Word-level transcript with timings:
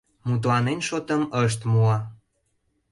Мутланен 0.27 0.79
шотым 0.87 1.21
ышт 1.43 1.61
муо. 1.71 1.97